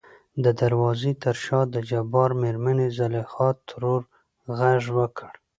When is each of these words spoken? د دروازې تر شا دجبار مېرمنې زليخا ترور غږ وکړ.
د 0.43 0.45
دروازې 0.61 1.11
تر 1.23 1.35
شا 1.43 1.59
دجبار 1.75 2.29
مېرمنې 2.41 2.87
زليخا 2.97 3.49
ترور 3.69 4.01
غږ 4.57 4.83
وکړ. 4.97 5.31